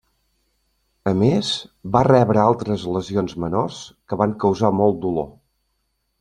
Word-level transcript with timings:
A 1.11 1.11
més, 1.19 1.51
va 1.97 2.01
rebre 2.07 2.41
altres 2.45 2.87
lesions 2.97 3.37
menors 3.45 3.83
que 4.09 4.19
van 4.23 4.35
causar 4.47 4.75
molt 4.81 5.01
dolor. 5.07 5.31